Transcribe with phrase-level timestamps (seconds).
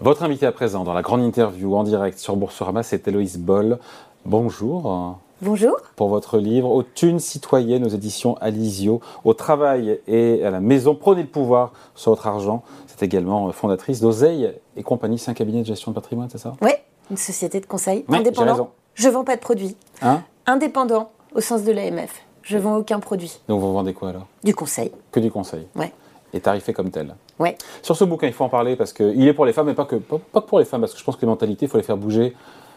[0.00, 3.78] Votre invité à présent dans la grande interview en direct sur Boursorama, c'est Héloïse Boll.
[4.24, 5.18] Bonjour.
[5.42, 5.76] Bonjour.
[5.96, 10.94] Pour votre livre Aux thunes citoyennes aux éditions Alizio, au travail et à la maison,
[10.94, 12.62] prenez le pouvoir sur votre argent.
[12.86, 16.54] C'est également fondatrice d'Oseille et compagnie, c'est un cabinet de gestion de patrimoine, c'est ça?
[16.62, 16.72] Oui,
[17.10, 18.70] une société de conseil Oui, indépendant.
[18.94, 19.76] Je vends pas de produits.
[20.00, 20.22] Hein?
[20.46, 22.22] Indépendant au sens de l'AMF.
[22.42, 23.38] Je vends aucun produit.
[23.48, 24.26] Donc vous vendez quoi alors?
[24.44, 24.92] Du conseil.
[25.12, 25.92] Que du conseil Ouais.
[26.32, 27.14] Et tarifé comme tel.
[27.40, 27.56] Ouais.
[27.82, 29.86] Sur ce bouquin, il faut en parler parce qu'il est pour les femmes, mais pas
[29.86, 31.68] que, pas, pas que pour les femmes, parce que je pense que les mentalités, il
[31.68, 32.36] faut les faire bouger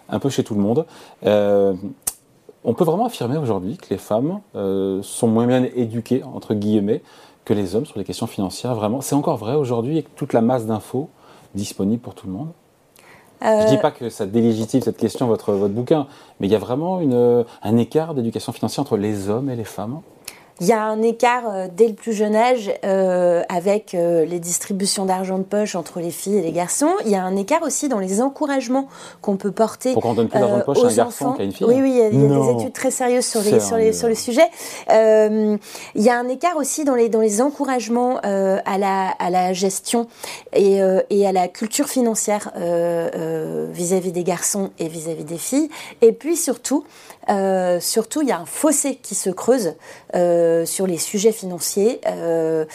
[0.10, 0.86] un peu chez tout le monde.
[1.26, 1.74] Euh,
[2.64, 7.02] on peut vraiment affirmer aujourd'hui que les femmes euh, sont moins bien éduquées, entre guillemets,
[7.44, 8.74] que les hommes sur les questions financières.
[8.74, 11.10] Vraiment, c'est encore vrai aujourd'hui avec toute la masse d'infos
[11.54, 12.50] disponible pour tout le monde?
[13.42, 16.08] Je ne Euh, dis pas que ça délégitime cette question, votre, votre bouquin,
[16.40, 19.66] mais il y a vraiment une, un écart d'éducation financière entre les hommes et les
[19.66, 20.00] femmes?
[20.64, 24.40] Il y a un écart euh, dès le plus jeune âge euh, avec euh, les
[24.40, 26.92] distributions d'argent de poche entre les filles et les garçons.
[27.04, 28.88] Il y a un écart aussi dans les encouragements
[29.22, 31.34] qu'on peut porter Pourquoi on donne plus d'argent de poche à un aux garçon enfants.
[31.34, 32.46] qu'à une fille Oui, oui, il y a, il y a Non.
[32.54, 33.94] des études très sérieuses sur, les, sur, les, Sérieux.
[33.94, 34.50] sur le sujet.
[34.90, 35.58] Euh,
[35.96, 39.30] il y a un écart aussi dans les, dans les encouragements euh, à, la, à
[39.30, 40.08] la gestion
[40.54, 45.38] et, euh, et à la culture financière euh, euh, vis-à-vis des garçons et vis-à-vis des
[45.38, 45.68] filles.
[46.02, 46.86] Et puis surtout,
[47.30, 49.74] euh, surtout, il y a un fossé qui se creuse
[50.16, 52.00] euh, sur les sujets financiers.
[52.08, 52.66] euh,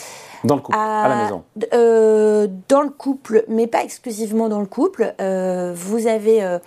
[0.44, 1.42] Dans le couple, à, la maison.
[1.74, 5.14] euh, dans le couple, mais pas exclusivement dans le couple.
[5.20, 6.58] Euh, vous avez euh,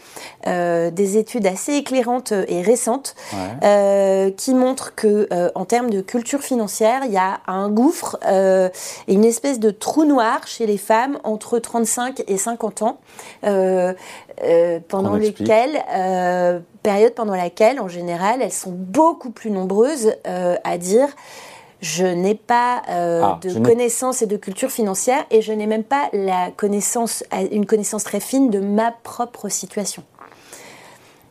[0.47, 3.39] euh, des études assez éclairantes et récentes Ouais.
[3.67, 8.17] euh, qui montrent que, euh, en termes de culture financière, il y a un gouffre
[8.27, 8.67] euh,
[9.07, 12.97] et une espèce de trou noir chez les femmes entre 35 et 50 ans,
[13.45, 13.93] euh,
[14.43, 15.13] euh, pendant
[15.95, 21.07] euh, période pendant laquelle, en général, elles sont beaucoup plus nombreuses euh, à dire.
[21.81, 25.83] Je n'ai pas euh, Ah, de connaissances et de culture financière et je n'ai même
[25.83, 30.03] pas la connaissance, une connaissance très fine de ma propre situation.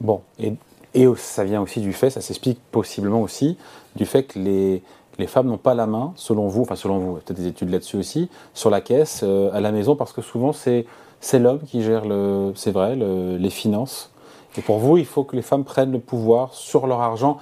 [0.00, 0.54] Bon, et,
[0.94, 3.58] et ça vient aussi du fait, ça s'explique possiblement aussi,
[3.96, 4.82] du fait que les,
[5.18, 7.96] les femmes n'ont pas la main, selon vous, enfin selon vous, peut-être des études là-dessus
[7.96, 10.84] aussi, sur la caisse euh, à la maison, parce que souvent c'est,
[11.20, 14.09] c'est l'homme qui gère, le, c'est vrai, le- les finances.
[14.56, 17.38] Et pour vous, il faut que les femmes prennent le pouvoir sur leur argent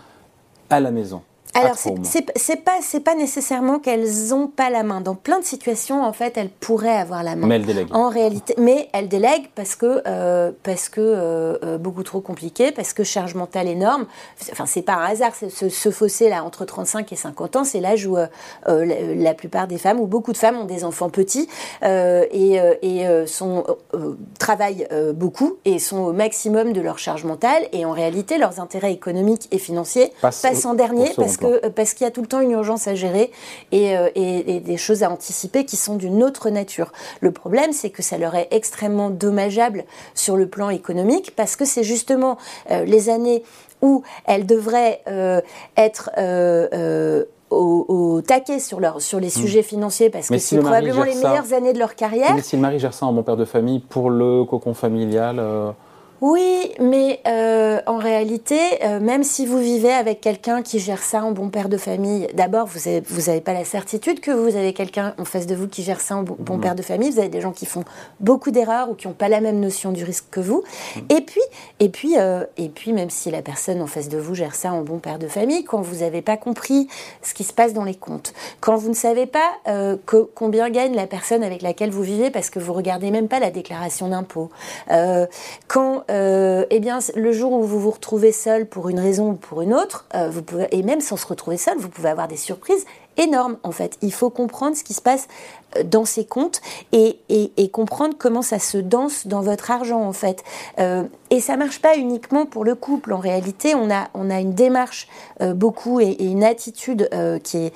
[0.70, 1.22] à la maison.
[1.54, 1.76] Alors,
[2.36, 5.00] c'est pas, pas nécessairement qu'elles ont pas la main.
[5.00, 7.46] Dans plein de situations, en fait, elles pourraient avoir la main.
[7.46, 7.88] Mais elle délègue.
[7.92, 12.70] En réalité, mais elles délèguent parce que euh, parce que euh, euh, beaucoup trop compliqué,
[12.70, 14.06] parce que charge mentale énorme.
[14.52, 15.32] Enfin, c'est pas un hasard.
[15.34, 18.26] Ce, ce fossé là entre 35 et 50 ans, c'est l'âge où euh,
[18.66, 21.48] la, la plupart des femmes ou beaucoup de femmes ont des enfants petits
[21.82, 23.64] et, et sont
[24.38, 27.62] travaillent beaucoup et sont au maximum de leur charge mentale.
[27.72, 31.66] Et en réalité, leurs intérêts économiques et financiers Passe passent au- en dernier parce que
[31.66, 33.30] euh, parce qu'il y a tout le temps une urgence à gérer
[33.72, 36.92] et, euh, et- et des choses à anticiper qui sont d'une autre nature.
[37.20, 39.84] Le problème, c'est que ça leur est extrêmement dommageable
[40.14, 42.36] sur le plan économique parce que c'est justement
[42.70, 43.42] euh, les années
[43.82, 45.40] où elles devraient euh,
[45.76, 50.34] être euh, au, au taquet sur, leur, sur les sujets financiers parce Hmm.
[50.34, 52.34] Mais que si c'est le probablement les ça- meilleures années de leur carrière.
[52.34, 55.38] Mais si le mari gère ça en bon père de famille pour le cocon familial,
[55.38, 55.70] euh,
[56.20, 61.22] Oui, mais euh, en réalité, euh, même si vous vivez avec quelqu'un qui gère ça
[61.22, 64.56] en bon père de famille, d'abord, vous n'avez vous avez pas la certitude que vous
[64.56, 67.10] avez quelqu'un en face de vous qui gère ça en bon, bon père de famille.
[67.10, 67.84] Vous avez des gens qui font
[68.18, 70.64] beaucoup d'erreurs ou qui n'ont pas la même notion du risque que vous.
[70.96, 71.02] Mhm.
[71.10, 71.40] Et puis,
[71.78, 74.72] et puis, euh, et puis, même si la personne en face de vous gère ça
[74.72, 76.88] en bon père de famille, quand vous n'avez pas compris
[77.22, 80.68] ce qui se passe dans les comptes, quand vous ne savez pas euh, que- combien
[80.70, 84.08] gagne la personne avec laquelle vous vivez parce que vous regardez même pas la déclaration
[84.08, 84.50] d'impôt,
[84.90, 85.26] euh,
[85.68, 89.34] quand, euh, eh bien, le jour où vous vous retrouvez seul pour une raison ou
[89.34, 92.28] pour une autre, euh, vous pouvez, et même sans se retrouver seul, vous pouvez avoir
[92.28, 92.86] des surprises
[93.16, 93.56] énormes.
[93.62, 95.26] En fait, il faut comprendre ce qui se passe
[95.76, 96.60] euh, dans ces comptes
[96.92, 100.44] et, et- et comprendre comment ça se danse dans votre argent en fait.
[100.78, 103.12] Euh, et ça marche pas uniquement pour le couple.
[103.12, 105.08] En réalité, on a, on a une démarche
[105.42, 107.72] euh, beaucoup et, et une attitude euh, qui est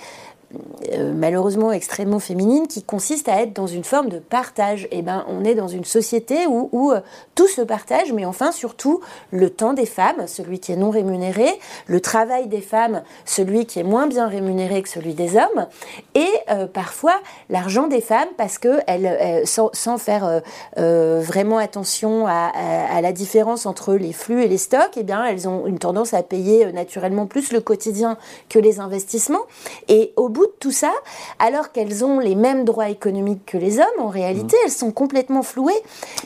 [0.93, 4.89] euh, malheureusement extrêmement féminine qui consiste à être dans une forme de partage.
[4.91, 7.01] Et ben, on est dans une société où, euh,
[7.35, 9.01] tout se partage, mais enfin surtout
[9.31, 11.47] le temps des femmes, celui qui est non rémunéré,
[11.87, 15.67] le travail des femmes, celui qui est moins bien rémunéré que celui des hommes,
[16.15, 17.15] et euh, parfois
[17.49, 20.43] l'argent des femmes parce que elles, sans, faire
[20.77, 22.51] vraiment attention à,
[22.91, 26.15] à- la différence entre les flux et les stocks, eh bien elles ont une tendance
[26.15, 28.17] à payer naturellement plus le quotidien
[28.49, 29.43] que les investissements.
[29.89, 30.93] Et au bout de tout ça,
[31.39, 35.43] alors qu'elles ont les mêmes droits économiques que les hommes, en réalité, elles sont complètement
[35.43, 35.81] flouées.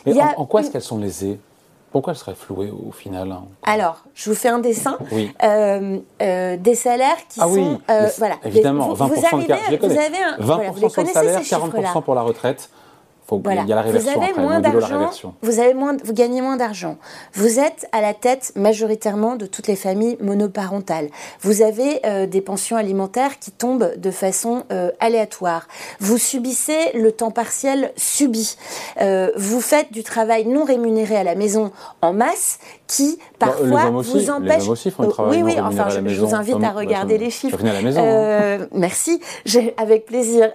[0.05, 1.39] mais Il y a en, quoi est-ce qu'elles sont lésées?
[1.93, 3.45] Pourquoi elles seraient flouées au final hein?
[3.63, 4.99] Alors, je vous fais un dessin.
[5.13, 5.33] Oui.
[5.43, 8.35] Euh, euh, des salaires qui Ah sont oui, euh, voilà.
[8.45, 10.75] évidemment, Vous- 20% vous de arrivez, car- je les vous avez un, 20% voilà, vous
[10.75, 11.89] les sur le connaissez salaire, ces chiffres-là.
[11.93, 12.69] 40% pour la retraite.
[13.27, 13.63] Faut, Voilà.
[13.63, 15.11] Il y a la réversion vous avez après, moins d'argent,
[15.43, 16.97] vous avez moins, vous gagnez moins d'argent.
[17.35, 21.09] Vous êtes à la tête majoritairement de toutes les familles monoparentales.
[21.41, 25.67] Vous avez euh, des pensions alimentaires qui tombent de façon euh, aléatoire.
[25.99, 28.57] Vous subissez le temps partiel subi.
[29.01, 33.91] Euh, vous faites du travail non rémunéré à la maison en masse qui parfois les
[33.91, 34.63] vous les empêche.
[34.63, 35.61] hommes aussi font du travail oui, oui.
[35.61, 37.59] Enfin, je, vous invite à regarder bah, les chiffres.
[37.61, 38.69] à la maison, hein.
[38.73, 39.21] Merci,
[39.77, 40.53] avec plaisir.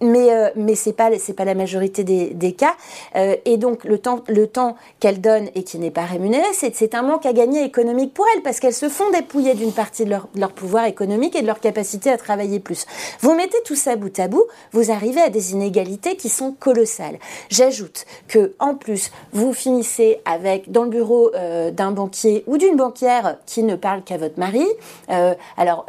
[0.00, 2.74] Mais mais c'est pas c'est pas la majorité des, des cas.
[3.16, 6.94] Euh, et donc le temps le temps qu'elles donnent et qui n'est pas rémunéré, c'est
[6.94, 10.10] un manque à gagner économique pour elles parce qu'elles se font dépouiller d'une partie de
[10.10, 12.86] leur, de leur pouvoir économique et de leur capacité à travailler plus.
[13.20, 17.18] Vous mettez tout ça bout à bout, vous arrivez à des inégalités qui sont colossales.
[17.50, 22.76] J'ajoute que en plus vous finissez avec dans le bureau euh, d'un banquier ou d'une
[22.76, 24.66] banquière qui ne parle qu'à votre mari.
[25.10, 25.86] Euh, alors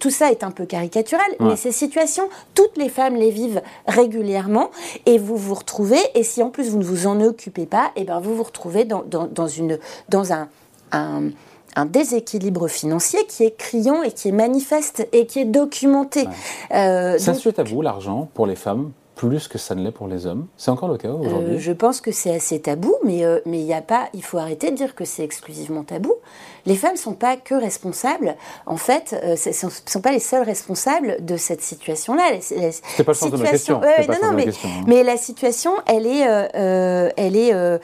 [0.00, 1.46] tout ça est un peu caricatural, Ouais.
[1.50, 4.70] mais ces situations, toutes les femmes les vivent régulièrement
[5.06, 6.00] et vous vous retrouvez.
[6.14, 8.84] Et si en plus vous ne vous en occupez pas, et ben vous vous retrouvez
[8.84, 9.78] dans, dans, dans une
[10.08, 10.48] dans un,
[10.92, 11.30] un
[11.76, 16.26] un déséquilibre financier qui est criant et qui est manifeste et qui est documenté.
[16.72, 20.08] Euh, un donc, sujet tabou, l'argent, pour les femmes, plus que ça ne l'est pour
[20.08, 20.46] les hommes.
[20.56, 23.60] C'est encore le cas aujourd'hui Euh, je pense que c'est assez tabou, mais euh, mais
[23.60, 26.14] il y a pas, il faut arrêter de dire que c'est exclusivement tabou.
[26.66, 28.36] Les femmes sont pas que responsables.
[28.66, 32.22] En fait, euh, ce sont, sont pas les seules responsables de cette situation-là.
[32.40, 33.80] C'était pas le sens de ma question.
[33.80, 34.84] Ouais, non, non, ma mais, question, hein.
[34.86, 37.78] mais la situation, elle est, euh, euh, elle est, euh,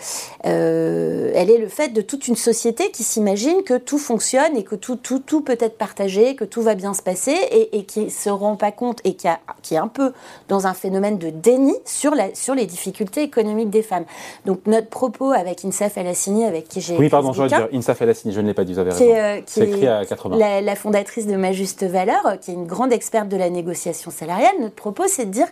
[0.44, 4.74] elle est le fait de toute une société qui s'imagine que tout fonctionne et que
[4.74, 8.10] tout, tout, tout peut être partagé, que tout va bien se passer et, et qui
[8.10, 10.12] se rend pas compte et qui, a, qui est un peu
[10.48, 14.04] dans un phénomène de déni sur, la, sur les difficultés économiques des femmes.
[14.46, 18.00] Donc notre propos avec Insaf Alassini, avec qui j'ai Oui, pardon, je bouquin, dire, Insaf
[18.02, 19.14] Elassini, je ne l'ai pas dit, vous avez qui raison.
[19.14, 20.36] est, euh, qui C'est écrit est à 80.
[20.38, 23.50] La, la fondatrice de Ma Juste Valeur, euh, qui est une grande experte de la
[23.50, 25.46] négociation salariale, notre propos, c'est de dire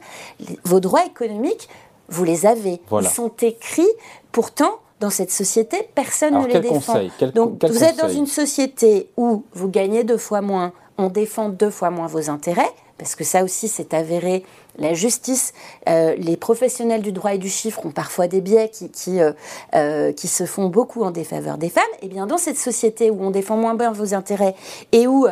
[0.64, 1.68] vos droits économiques,
[2.08, 2.80] vous les avez.
[2.88, 3.08] Voilà.
[3.08, 3.86] Ils sont écrits.
[4.32, 6.74] Pourtant, dans cette société, personne Alors, ne les défend.
[6.74, 10.72] conseil Quel- Donc, quel vous êtes dans une société où vous gagnez deux fois moins,
[10.98, 14.42] on défend deux fois moins vos intérêts, parce que ça aussi, c'est avéré.
[14.78, 15.52] La justice,
[15.88, 19.32] euh, les professionnels du droit et du chiffre ont parfois des biais qui, qui, euh,
[19.74, 21.84] euh, se font beaucoup en défaveur des femmes.
[22.02, 24.54] Et bien, dans cette société où on défend moins bien vos intérêts
[24.92, 25.26] et où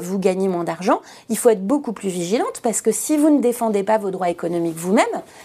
[0.00, 3.40] vous gagnez moins d'argent, il faut être beaucoup plus vigilante parce que si vous ne
[3.40, 5.04] défendez pas vos droits économiques vous-même,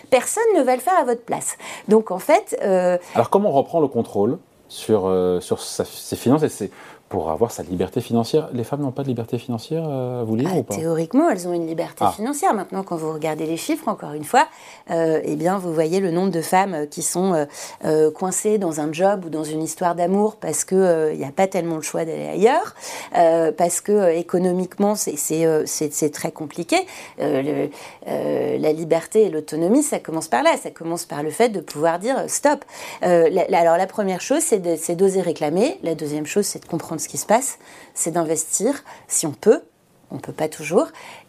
[0.10, 1.58] personne ne va le faire à votre place.
[1.88, 4.38] Donc, en fait, Alors, comment on reprend le contrôle
[4.70, 5.12] sur,
[5.42, 6.72] sur ses finances et ses-
[7.12, 10.50] pour avoir sa liberté financière Les femmes n'ont pas de liberté financière, euh, vous lire
[10.54, 10.76] Ah, ou pas?
[10.76, 12.12] Théoriquement, elles ont une liberté Ah.
[12.12, 12.54] financière.
[12.54, 14.48] Maintenant, quand vous regardez les chiffres, encore une fois,
[14.90, 17.46] euh, eh bien, vous voyez le nombre de femmes euh, qui sont
[17.84, 21.48] euh, coincées dans un job ou dans une histoire d'amour parce qu'il n'y a pas
[21.48, 22.74] tellement le choix d'aller ailleurs,
[23.58, 26.78] parce que économiquement, c'est très compliqué.
[27.20, 27.70] Le-
[28.08, 30.52] la liberté et l'autonomie, ça commence par là.
[30.62, 32.64] Ça commence par le fait de pouvoir dire stop.
[33.02, 35.78] La- alors, la première chose, c'est d'oser réclamer.
[35.84, 37.58] La deuxième chose, c'est de comprendre ce qui se passe.
[37.94, 39.62] C'est d'investir, si on peut
[40.12, 40.88] on ne peut pas toujours,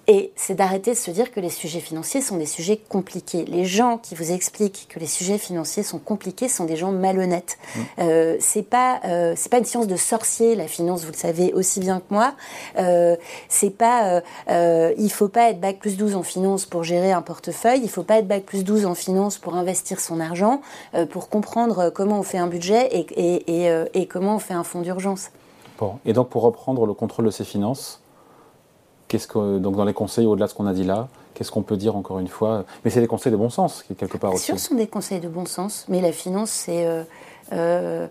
[0.08, 3.44] et c'est d'arrêter de se dire que les sujets financiers sont des sujets compliqués.
[3.44, 7.58] Les gens qui vous expliquent que les sujets financiers sont compliqués sont des gens malhonnêtes.
[8.00, 11.52] Euh, c'est pas euh, c'est pas une science de sorcier la finance, vous le savez
[11.52, 12.34] aussi bien que moi.
[12.78, 13.16] Euh,
[13.48, 14.20] c'est pas euh,
[14.50, 17.88] euh, il faut pas être bac plus 12 en finance pour gérer un portefeuille, il
[17.88, 20.60] faut pas être bac plus 12 en finance pour investir son argent,
[21.10, 24.64] pour comprendre comment on fait un budget et, et, et, et comment on fait un
[24.64, 25.30] fonds d'urgence.
[25.78, 25.98] Bon.
[26.04, 28.00] Et donc, pour reprendre le contrôle de ses finances,
[29.08, 31.62] qu'est-ce que, donc dans les conseils, au-delà de ce qu'on a dit là, qu'est-ce qu'on
[31.62, 32.64] peut dire encore une fois?
[32.84, 34.46] Mais c'est des conseils de bon sens, quelque part Bien aussi.
[34.46, 37.02] sûr, ce sont des conseils de bon sens, mais la finance, c'est euh,
[37.52, 38.06] euh,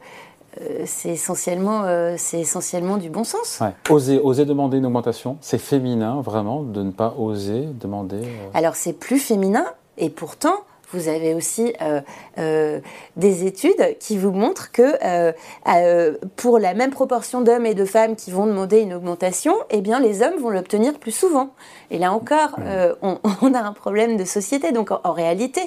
[0.61, 3.59] euh, c'est essentiellement, euh, c'est essentiellement du bon sens.
[3.61, 3.73] Ouais.
[3.89, 8.17] Oser, oser demander une augmentation, c'est féminin, vraiment, de ne pas oser demander.
[8.17, 9.65] euh, Alors c'est plus féminin,
[9.97, 10.55] et pourtant,
[10.93, 12.01] vous avez aussi euh,
[12.37, 12.79] euh,
[13.15, 18.15] des études qui vous montrent que euh, pour la même proportion d'hommes et de femmes
[18.15, 21.51] qui vont demander une augmentation, eh bien les hommes vont l'obtenir plus souvent.
[21.89, 22.57] Et là encore,
[23.01, 24.71] on, on a un problème de société.
[24.71, 25.61] Donc en, en réalité,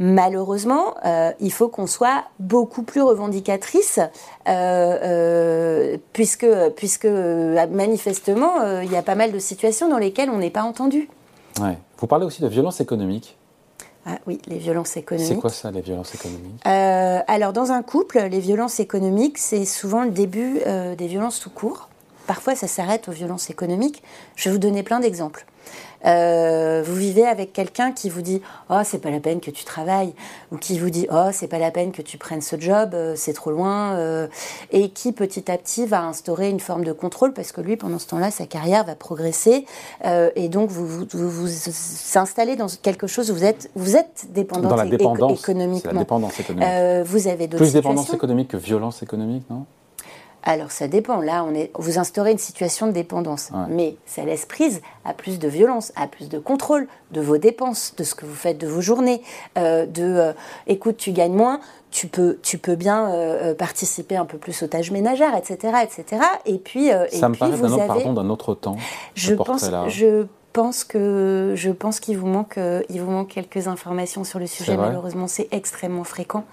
[0.00, 8.90] malheureusement, euh, il faut qu'on soit beaucoup plus revendicatrice, euh, euh, puisque, puisque manifestement, il
[8.90, 11.08] y a pas mal de situations dans lesquelles on n'est pas entendu.
[11.60, 11.78] ouais.
[11.98, 13.36] Vous parlez aussi de violence économique.
[14.06, 15.28] Ah oui, les violences économiques.
[15.28, 16.62] C'est quoi ça, les violences économiques?
[16.66, 21.38] Euh, alors, dans un couple, les violences économiques, c'est souvent le début euh, des violences
[21.40, 21.89] tout court.
[22.30, 24.04] Parfois ça s'arrête aux violences économiques.
[24.36, 25.46] Je vais vous donner plein d'exemples.
[26.06, 29.64] Euh, vous vivez avec quelqu'un qui vous dit oh c'est pas la peine que tu
[29.64, 30.14] travailles
[30.52, 33.14] ou qui vous dit oh c'est pas la peine que tu prennes ce job euh,
[33.16, 34.28] c'est trop loin euh,
[34.70, 37.98] et qui petit à petit va instaurer une forme de contrôle parce que lui pendant
[37.98, 39.66] ce temps-là sa carrière va progresser
[40.36, 41.48] et donc vous vous, vous,
[42.14, 45.98] installez dans quelque chose où vous êtes vous êtes dépendant dans la dépendance, économiquement la
[45.98, 47.06] dépendance économique.
[47.06, 49.66] vous avez plus dépendance économique que violence économique non?
[50.42, 51.20] Alors ça dépend.
[51.20, 55.38] Là, on est, vous instaurez une situation de dépendance, mais ça laisse prise à plus
[55.38, 58.66] de violence, à plus de contrôle de vos dépenses, de ce que vous faites de
[58.66, 59.22] vos journées,
[59.58, 60.32] euh, de euh,
[60.66, 64.66] écoute, tu gagnes moins, tu peux, tu peux bien euh, participer un peu plus aux
[64.66, 66.22] tâches ménagères, etc., etc.
[66.46, 68.76] Et puis, ça me paraît vous pardon, d'un autre temps.
[69.14, 73.68] Je pense, je pense que je pense qu'il vous manque euh, il vous manque quelques
[73.68, 74.76] informations sur le sujet.
[74.76, 76.44] Malheureusement, c'est extrêmement fréquent.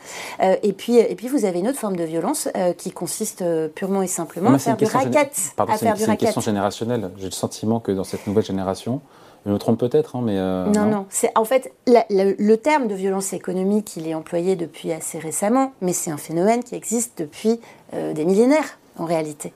[0.41, 3.43] Euh, et puis et puis vous avez une autre forme de violence euh, qui consiste
[3.75, 5.31] purement et simplement à faire du racket.
[5.33, 7.11] c'est une, question générationnelle.
[7.17, 9.01] J'ai le sentiment que dans cette nouvelle génération,
[9.45, 11.05] je me trompe peut-être, hein, mais non, non.
[11.09, 15.93] C'est en fait le terme de violence économique, il est employé depuis assez récemment, mais
[15.93, 17.59] c'est un phénomène qui existe depuis
[17.93, 19.53] des millénaires en réalité.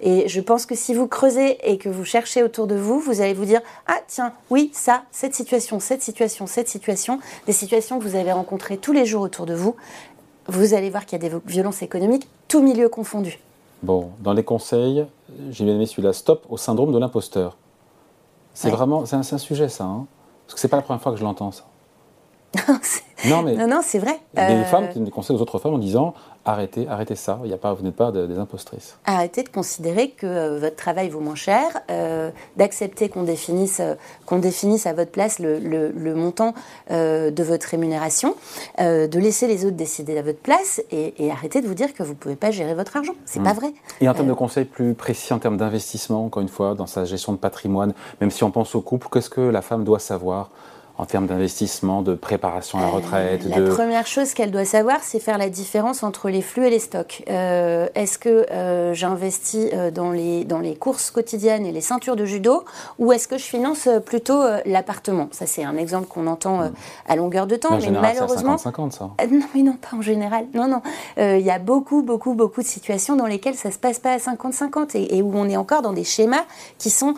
[0.00, 3.20] Et je pense que si vous creusez et que vous cherchez autour de vous, vous
[3.20, 7.98] allez vous dire Ah, tiens, oui, ça, cette situation, cette situation, cette situation, des situations
[7.98, 9.76] que vous avez rencontrées tous les jours autour de vous,
[10.48, 13.38] vous allez voir qu'il y a des violences économiques, tout milieu confondu.
[13.82, 15.06] Bon, dans les conseils,
[15.50, 17.56] j'ai bien aimé celui-là Stop au syndrome de l'imposteur.
[18.54, 20.06] C'est vraiment, c'est un, un, sujet ça, hein
[20.46, 21.64] parce que c'est pas la première fois que je l'entends ça.
[23.26, 24.18] non, mais non, non c'est vrai.
[24.34, 27.38] Il y a des femmes qui conseillent aux autres femmes en disant arrêtez, arrêtez ça.
[27.44, 28.96] Il y a pas, vous n'êtes pas des impostrices.
[29.04, 33.94] Arrêtez de considérer que euh, votre travail vaut moins cher, euh, d'accepter qu'on définisse, euh,
[34.26, 36.54] qu'on définisse à votre place le, le, montant
[36.90, 38.34] de votre rémunération,
[38.78, 42.02] de laisser les autres décider à votre place et, et arrêtez de vous dire que
[42.02, 43.14] vous ne pouvez pas gérer votre argent.
[43.24, 43.56] C'est pas mmh.
[43.56, 43.72] vrai.
[44.00, 47.04] Et en termes de conseils plus précis, en termes d'investissement, encore une fois, dans sa
[47.04, 50.50] gestion de patrimoine, même si on pense au couple, qu'est-ce que la femme doit savoir
[50.98, 55.20] en termes d'investissement, de préparation à la retraite La première chose qu'elle doit savoir, c'est
[55.20, 57.22] faire la différence entre les flux et les stocks.
[57.30, 62.16] Euh, est-ce que euh, j'investis euh, dans, les, dans les courses quotidiennes et les ceintures
[62.16, 62.64] de judo
[62.98, 65.28] ou est-ce que je finance plutôt l'appartement?
[65.30, 66.68] Ça, c'est un exemple qu'on entend
[67.06, 67.78] à longueur de temps.
[67.78, 68.56] Mais, malheureusement.
[68.56, 69.10] 50-50, ça.
[69.30, 70.46] non, mais non, pas en général.
[70.52, 70.82] Non, non.
[71.16, 74.10] Il y a beaucoup, beaucoup, beaucoup de situations dans lesquelles ça ne se passe pas
[74.10, 76.44] à 50-50 et, et, où on est encore dans des schémas
[76.78, 77.14] qui sont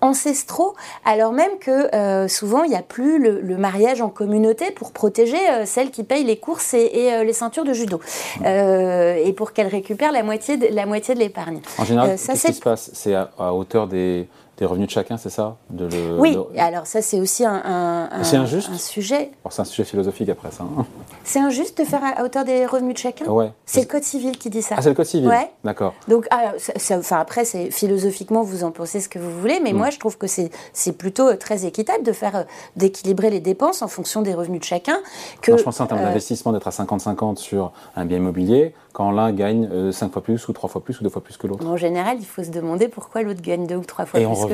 [0.00, 0.74] ancestraux,
[1.04, 5.38] alors même que euh, souvent il n'y a plus le, mariage en communauté pour protéger
[5.50, 8.00] euh, celle qui paye les courses et, euh, les ceintures de judo,
[8.44, 11.60] et pour qu'elle récupère la moitié de, la moitié de l'épargne.
[11.78, 12.90] En général, qu'est-ce qui se passe?
[12.92, 17.02] C'est à, hauteur des, des revenus de chacun, c'est ça de le, Oui, alors ça
[17.02, 19.30] c'est aussi un, un, un, sujet.
[19.50, 20.64] c'est un sujet philosophique après ça.
[20.64, 20.86] Hein.
[21.24, 23.52] C'est injuste de faire à hauteur des revenus de chacun ouais.
[23.64, 24.76] C'est le Code civil qui dit ça.
[24.78, 25.50] Ah, c'est le Code civil Ouais.
[25.64, 25.94] D'accord.
[26.08, 26.52] Donc, ah,
[26.90, 29.76] enfin, après, philosophiquement, vous en pensez ce que vous voulez, mais mm.
[29.76, 32.42] moi je trouve que c'est plutôt euh, très équitable de faire, euh,
[32.76, 34.98] d'équilibrer les dépenses en fonction des revenus de chacun.
[35.42, 39.10] Que, je pense en termes euh, d'investissement d'être à 50-50 sur un bien immobilier, quand
[39.10, 41.66] l'un gagne 5 fois plus ou 3 fois plus ou 2 fois plus que l'autre.
[41.66, 44.45] En général, il faut se demander pourquoi l'autre gagne 2 ou 3 fois Et plus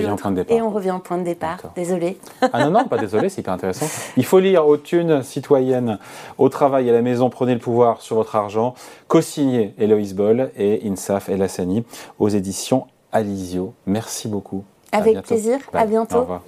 [0.54, 1.58] Et on revient au point de départ.
[1.74, 2.18] Désolé.
[2.52, 3.86] Ah non, non, pas désolé, c'est hyper intéressant.
[4.16, 5.98] Il faut lire Aux thunes citoyennes,
[6.38, 8.74] au travail à la maison, prenez le pouvoir sur votre argent.
[9.08, 11.84] Co-signé Héloïse Boll et Insaf El Hassani
[12.18, 13.74] aux éditions Alizio.
[13.86, 14.64] Merci beaucoup.
[14.92, 15.58] Avec plaisir.
[15.72, 16.16] À bientôt.
[16.16, 16.42] Au revoir.